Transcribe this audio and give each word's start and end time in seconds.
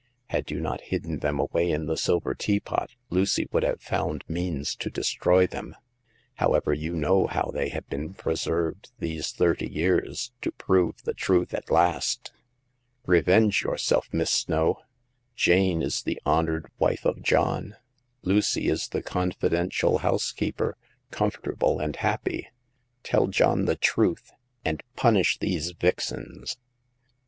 Had 0.29 0.49
you 0.49 0.59
not 0.59 0.81
hidden 0.81 1.19
them 1.19 1.39
away 1.39 1.69
in 1.69 1.85
the 1.85 1.95
silver 1.95 2.33
teapot, 2.33 2.95
Lucy 3.11 3.47
would 3.51 3.61
have 3.61 3.79
found 3.83 4.23
means 4.27 4.75
to 4.77 4.89
destroy 4.89 5.45
them. 5.45 5.75
How 6.37 6.55
ever, 6.55 6.73
you 6.73 6.95
know 6.95 7.27
how 7.27 7.51
they 7.53 7.69
have 7.69 7.87
been 7.87 8.15
perserved 8.15 8.89
these 8.97 9.31
thirty 9.31 9.67
years, 9.69 10.31
to 10.41 10.51
prove 10.53 11.03
the 11.03 11.13
truth 11.13 11.53
at 11.53 11.69
last. 11.69 12.31
Revenge 13.05 13.61
yourself. 13.63 14.09
Miss 14.11 14.31
Snow! 14.31 14.79
Jane 15.35 15.83
is 15.83 16.01
the 16.01 16.19
hon 16.25 16.47
ored 16.47 16.65
wife 16.79 17.05
of 17.05 17.21
John; 17.21 17.75
Lucy 18.23 18.69
is 18.69 18.87
the 18.87 19.03
confidential 19.03 19.99
housekeeper, 19.99 20.77
comfortable 21.11 21.77
and 21.79 21.95
happy. 21.97 22.47
Tell 23.03 23.27
John, 23.27 23.65
the 23.65 23.75
truth, 23.75 24.31
and 24.65 24.81
punish 24.95 25.37
the^e 25.37 25.49
\vxau^ 25.53 25.57
I" 25.57 25.57
The 25.57 25.61
Sixth 25.61 25.79
Customer. 26.09 26.45